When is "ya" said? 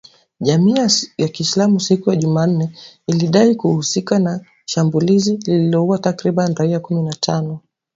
1.17-1.27, 2.09-2.15